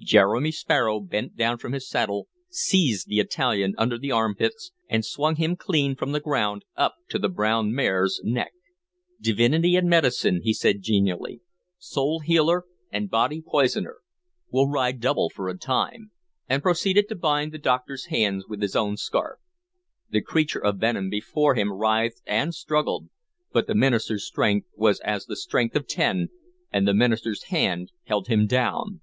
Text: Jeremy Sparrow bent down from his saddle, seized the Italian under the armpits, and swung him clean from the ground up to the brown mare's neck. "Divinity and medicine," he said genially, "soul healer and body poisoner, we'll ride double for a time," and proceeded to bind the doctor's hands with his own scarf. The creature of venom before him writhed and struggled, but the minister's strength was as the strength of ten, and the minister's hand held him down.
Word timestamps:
Jeremy 0.00 0.52
Sparrow 0.52 1.00
bent 1.00 1.34
down 1.34 1.58
from 1.58 1.72
his 1.72 1.88
saddle, 1.88 2.28
seized 2.48 3.08
the 3.08 3.18
Italian 3.18 3.74
under 3.76 3.98
the 3.98 4.12
armpits, 4.12 4.70
and 4.88 5.04
swung 5.04 5.34
him 5.34 5.56
clean 5.56 5.96
from 5.96 6.12
the 6.12 6.20
ground 6.20 6.64
up 6.76 6.94
to 7.08 7.18
the 7.18 7.28
brown 7.28 7.74
mare's 7.74 8.20
neck. 8.22 8.52
"Divinity 9.20 9.74
and 9.74 9.90
medicine," 9.90 10.42
he 10.44 10.54
said 10.54 10.80
genially, 10.80 11.40
"soul 11.76 12.20
healer 12.20 12.66
and 12.92 13.10
body 13.10 13.42
poisoner, 13.44 13.96
we'll 14.52 14.68
ride 14.68 15.00
double 15.00 15.28
for 15.28 15.48
a 15.48 15.58
time," 15.58 16.12
and 16.48 16.62
proceeded 16.62 17.08
to 17.08 17.16
bind 17.16 17.50
the 17.50 17.58
doctor's 17.58 18.04
hands 18.04 18.44
with 18.46 18.62
his 18.62 18.76
own 18.76 18.96
scarf. 18.96 19.40
The 20.08 20.22
creature 20.22 20.64
of 20.64 20.78
venom 20.78 21.10
before 21.10 21.56
him 21.56 21.72
writhed 21.72 22.22
and 22.28 22.54
struggled, 22.54 23.08
but 23.52 23.66
the 23.66 23.74
minister's 23.74 24.24
strength 24.24 24.68
was 24.76 25.00
as 25.00 25.26
the 25.26 25.34
strength 25.34 25.74
of 25.74 25.88
ten, 25.88 26.28
and 26.72 26.86
the 26.86 26.94
minister's 26.94 27.48
hand 27.50 27.90
held 28.04 28.28
him 28.28 28.46
down. 28.46 29.00